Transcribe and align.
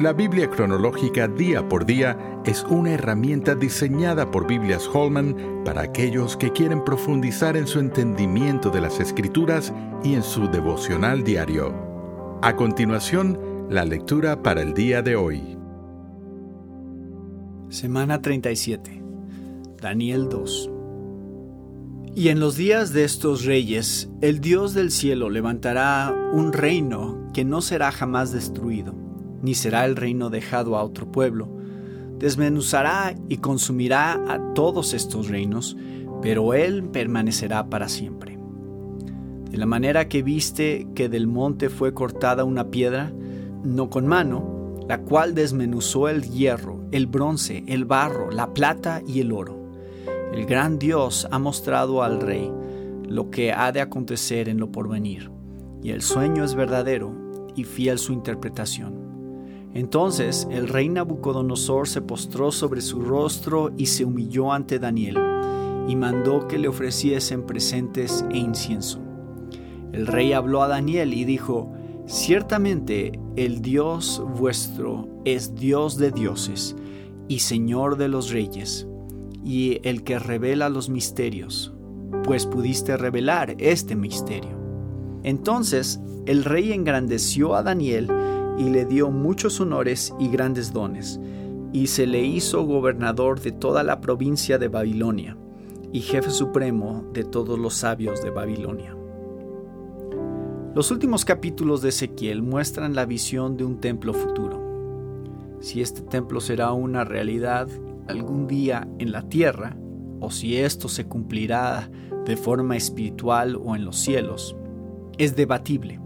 La 0.00 0.12
Biblia 0.12 0.48
cronológica 0.48 1.26
día 1.26 1.68
por 1.68 1.84
día 1.84 2.16
es 2.44 2.62
una 2.70 2.92
herramienta 2.92 3.56
diseñada 3.56 4.30
por 4.30 4.46
Biblias 4.46 4.88
Holman 4.92 5.64
para 5.64 5.82
aquellos 5.82 6.36
que 6.36 6.52
quieren 6.52 6.84
profundizar 6.84 7.56
en 7.56 7.66
su 7.66 7.80
entendimiento 7.80 8.70
de 8.70 8.80
las 8.80 9.00
escrituras 9.00 9.72
y 10.04 10.14
en 10.14 10.22
su 10.22 10.46
devocional 10.46 11.24
diario. 11.24 11.74
A 12.42 12.54
continuación, 12.54 13.40
la 13.70 13.84
lectura 13.84 14.40
para 14.40 14.62
el 14.62 14.72
día 14.72 15.02
de 15.02 15.16
hoy. 15.16 15.58
Semana 17.68 18.22
37. 18.22 19.02
Daniel 19.82 20.28
2. 20.28 20.70
Y 22.14 22.28
en 22.28 22.38
los 22.38 22.56
días 22.56 22.92
de 22.92 23.02
estos 23.02 23.44
reyes, 23.44 24.08
el 24.20 24.40
Dios 24.40 24.74
del 24.74 24.92
cielo 24.92 25.28
levantará 25.28 26.14
un 26.32 26.52
reino 26.52 27.32
que 27.34 27.44
no 27.44 27.60
será 27.60 27.90
jamás 27.90 28.30
destruido 28.30 29.07
ni 29.42 29.54
será 29.54 29.84
el 29.84 29.96
reino 29.96 30.30
dejado 30.30 30.76
a 30.76 30.82
otro 30.82 31.10
pueblo. 31.10 31.48
Desmenuzará 32.18 33.14
y 33.28 33.38
consumirá 33.38 34.12
a 34.32 34.54
todos 34.54 34.94
estos 34.94 35.28
reinos, 35.28 35.76
pero 36.20 36.54
él 36.54 36.84
permanecerá 36.84 37.68
para 37.68 37.88
siempre. 37.88 38.38
De 39.50 39.56
la 39.56 39.66
manera 39.66 40.08
que 40.08 40.22
viste 40.22 40.86
que 40.94 41.08
del 41.08 41.26
monte 41.26 41.70
fue 41.70 41.94
cortada 41.94 42.44
una 42.44 42.70
piedra, 42.70 43.12
no 43.64 43.88
con 43.88 44.06
mano, 44.06 44.76
la 44.88 45.02
cual 45.02 45.34
desmenuzó 45.34 46.08
el 46.08 46.22
hierro, 46.22 46.80
el 46.92 47.06
bronce, 47.06 47.64
el 47.66 47.84
barro, 47.84 48.30
la 48.30 48.52
plata 48.52 49.02
y 49.06 49.20
el 49.20 49.32
oro. 49.32 49.58
El 50.32 50.44
gran 50.46 50.78
Dios 50.78 51.26
ha 51.30 51.38
mostrado 51.38 52.02
al 52.02 52.20
rey 52.20 52.50
lo 53.08 53.30
que 53.30 53.52
ha 53.52 53.72
de 53.72 53.80
acontecer 53.80 54.48
en 54.48 54.58
lo 54.58 54.70
porvenir, 54.70 55.30
y 55.82 55.90
el 55.90 56.02
sueño 56.02 56.44
es 56.44 56.54
verdadero 56.54 57.46
y 57.56 57.64
fiel 57.64 57.98
su 57.98 58.12
interpretación. 58.12 59.07
Entonces 59.74 60.48
el 60.50 60.68
rey 60.68 60.88
Nabucodonosor 60.88 61.88
se 61.88 62.00
postró 62.00 62.50
sobre 62.50 62.80
su 62.80 63.00
rostro 63.00 63.70
y 63.76 63.86
se 63.86 64.04
humilló 64.04 64.52
ante 64.52 64.78
Daniel, 64.78 65.18
y 65.88 65.96
mandó 65.96 66.48
que 66.48 66.58
le 66.58 66.68
ofreciesen 66.68 67.44
presentes 67.44 68.24
e 68.30 68.38
incienso. 68.38 69.00
El 69.92 70.06
rey 70.06 70.32
habló 70.32 70.62
a 70.62 70.68
Daniel 70.68 71.14
y 71.14 71.24
dijo, 71.24 71.72
Ciertamente 72.06 73.12
el 73.36 73.60
Dios 73.60 74.22
vuestro 74.38 75.08
es 75.26 75.54
Dios 75.54 75.98
de 75.98 76.10
dioses 76.10 76.74
y 77.28 77.40
Señor 77.40 77.98
de 77.98 78.08
los 78.08 78.30
reyes, 78.30 78.88
y 79.44 79.80
el 79.82 80.02
que 80.04 80.18
revela 80.18 80.70
los 80.70 80.88
misterios, 80.88 81.74
pues 82.24 82.46
pudiste 82.46 82.96
revelar 82.96 83.54
este 83.58 83.94
misterio. 83.94 84.58
Entonces 85.22 86.00
el 86.24 86.44
rey 86.44 86.72
engrandeció 86.72 87.54
a 87.54 87.62
Daniel 87.62 88.08
y 88.58 88.70
le 88.70 88.84
dio 88.84 89.10
muchos 89.10 89.60
honores 89.60 90.12
y 90.18 90.28
grandes 90.28 90.72
dones, 90.72 91.20
y 91.72 91.86
se 91.86 92.06
le 92.06 92.24
hizo 92.24 92.64
gobernador 92.64 93.40
de 93.40 93.52
toda 93.52 93.82
la 93.82 94.00
provincia 94.00 94.58
de 94.58 94.68
Babilonia, 94.68 95.36
y 95.92 96.00
jefe 96.00 96.30
supremo 96.30 97.04
de 97.12 97.24
todos 97.24 97.58
los 97.58 97.74
sabios 97.74 98.22
de 98.22 98.30
Babilonia. 98.30 98.96
Los 100.74 100.90
últimos 100.90 101.24
capítulos 101.24 101.82
de 101.82 101.90
Ezequiel 101.90 102.42
muestran 102.42 102.94
la 102.94 103.06
visión 103.06 103.56
de 103.56 103.64
un 103.64 103.80
templo 103.80 104.12
futuro. 104.12 105.56
Si 105.60 105.80
este 105.80 106.02
templo 106.02 106.40
será 106.40 106.72
una 106.72 107.04
realidad 107.04 107.68
algún 108.06 108.46
día 108.46 108.88
en 108.98 109.12
la 109.12 109.28
tierra, 109.28 109.76
o 110.20 110.30
si 110.30 110.56
esto 110.56 110.88
se 110.88 111.06
cumplirá 111.06 111.90
de 112.24 112.36
forma 112.36 112.76
espiritual 112.76 113.56
o 113.56 113.76
en 113.76 113.84
los 113.84 113.96
cielos, 113.96 114.56
es 115.16 115.36
debatible. 115.36 116.00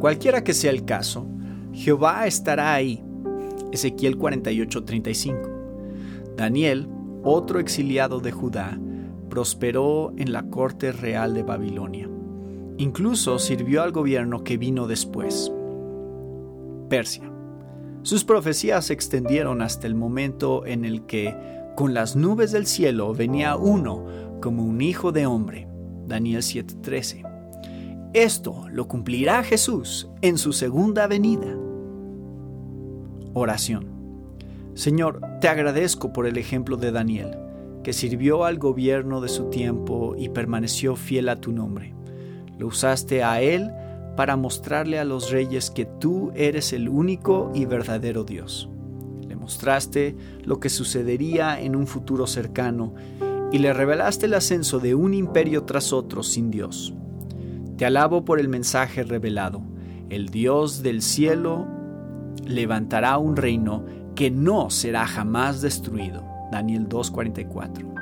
Cualquiera 0.00 0.42
que 0.42 0.54
sea 0.54 0.70
el 0.70 0.84
caso, 0.84 1.26
Jehová 1.72 2.26
estará 2.26 2.74
ahí. 2.74 3.02
Ezequiel 3.72 4.18
48:35. 4.18 5.48
Daniel, 6.36 6.88
otro 7.22 7.58
exiliado 7.58 8.20
de 8.20 8.32
Judá, 8.32 8.78
prosperó 9.28 10.12
en 10.16 10.32
la 10.32 10.44
corte 10.44 10.92
real 10.92 11.34
de 11.34 11.42
Babilonia. 11.42 12.08
Incluso 12.78 13.38
sirvió 13.38 13.82
al 13.82 13.92
gobierno 13.92 14.44
que 14.44 14.58
vino 14.58 14.86
después. 14.86 15.52
Persia. 16.88 17.30
Sus 18.02 18.24
profecías 18.24 18.86
se 18.86 18.92
extendieron 18.92 19.62
hasta 19.62 19.86
el 19.86 19.94
momento 19.94 20.66
en 20.66 20.84
el 20.84 21.06
que, 21.06 21.34
con 21.76 21.94
las 21.94 22.16
nubes 22.16 22.52
del 22.52 22.66
cielo, 22.66 23.14
venía 23.14 23.56
uno 23.56 24.04
como 24.42 24.64
un 24.64 24.80
hijo 24.80 25.12
de 25.12 25.26
hombre. 25.26 25.68
Daniel 26.06 26.42
7:13. 26.42 27.22
Esto 28.12 28.66
lo 28.70 28.88
cumplirá 28.88 29.42
Jesús 29.42 30.10
en 30.20 30.36
su 30.36 30.52
segunda 30.52 31.06
venida. 31.06 31.56
Oración. 33.34 33.86
Señor, 34.74 35.20
te 35.40 35.48
agradezco 35.48 36.12
por 36.12 36.26
el 36.26 36.36
ejemplo 36.36 36.76
de 36.76 36.92
Daniel, 36.92 37.36
que 37.82 37.92
sirvió 37.92 38.44
al 38.44 38.58
gobierno 38.58 39.20
de 39.20 39.28
su 39.28 39.44
tiempo 39.50 40.14
y 40.16 40.28
permaneció 40.28 40.96
fiel 40.96 41.28
a 41.28 41.40
tu 41.40 41.52
nombre. 41.52 41.94
Lo 42.58 42.68
usaste 42.68 43.22
a 43.22 43.40
él 43.40 43.70
para 44.16 44.36
mostrarle 44.36 44.98
a 44.98 45.04
los 45.04 45.30
reyes 45.30 45.70
que 45.70 45.86
tú 45.86 46.32
eres 46.34 46.72
el 46.72 46.88
único 46.88 47.50
y 47.54 47.64
verdadero 47.64 48.24
Dios. 48.24 48.68
Le 49.26 49.36
mostraste 49.36 50.16
lo 50.44 50.60
que 50.60 50.68
sucedería 50.68 51.60
en 51.60 51.74
un 51.74 51.86
futuro 51.86 52.26
cercano 52.26 52.94
y 53.50 53.58
le 53.58 53.72
revelaste 53.72 54.26
el 54.26 54.34
ascenso 54.34 54.78
de 54.78 54.94
un 54.94 55.14
imperio 55.14 55.64
tras 55.64 55.92
otro 55.92 56.22
sin 56.22 56.50
Dios. 56.50 56.94
Te 57.76 57.86
alabo 57.86 58.24
por 58.24 58.38
el 58.38 58.48
mensaje 58.48 59.02
revelado. 59.02 59.62
El 60.08 60.28
Dios 60.28 60.82
del 60.82 61.02
cielo 61.02 61.66
levantará 62.44 63.18
un 63.18 63.36
reino 63.36 63.84
que 64.14 64.30
no 64.30 64.70
será 64.70 65.06
jamás 65.06 65.60
destruido. 65.60 66.24
Daniel 66.50 66.88
2:44. 66.88 67.92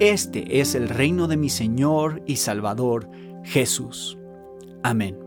Este 0.00 0.60
es 0.60 0.74
el 0.74 0.88
reino 0.88 1.28
de 1.28 1.36
mi 1.36 1.48
Señor 1.48 2.22
y 2.26 2.36
Salvador 2.36 3.08
Jesús. 3.44 4.18
Amén. 4.82 5.18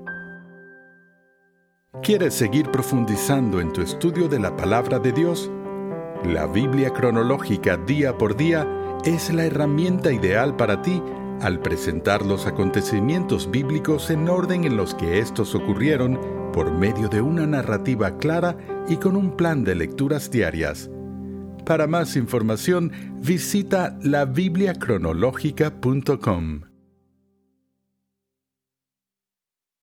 ¿Quieres 2.04 2.34
seguir 2.34 2.70
profundizando 2.70 3.60
en 3.60 3.74
tu 3.74 3.82
estudio 3.82 4.28
de 4.28 4.40
la 4.40 4.56
palabra 4.56 5.00
de 5.00 5.12
Dios? 5.12 5.50
La 6.26 6.46
Biblia 6.48 6.92
cronológica 6.92 7.78
día 7.78 8.18
por 8.18 8.36
día 8.36 8.68
es 9.04 9.34
la 9.34 9.46
herramienta 9.46 10.12
ideal 10.12 10.56
para 10.56 10.82
ti 10.82 11.02
al 11.42 11.60
presentar 11.60 12.26
los 12.26 12.46
acontecimientos 12.48 13.50
bíblicos 13.50 14.10
en 14.10 14.28
orden 14.28 14.64
en 14.64 14.76
los 14.76 14.96
que 14.96 15.20
estos 15.20 15.56
ocurrieron 15.56 16.20
por 16.58 16.72
medio 16.72 17.08
de 17.08 17.22
una 17.22 17.46
narrativa 17.46 18.18
clara 18.18 18.58
y 18.90 18.98
con 18.98 19.16
un 19.16 19.38
plan 19.38 19.64
de 19.64 19.76
lecturas 19.76 20.32
diarias. 20.32 20.90
Para 21.68 21.86
más 21.86 22.16
información, 22.16 22.92
visita 23.22 23.96
labibliacronológica.com. 24.02 26.77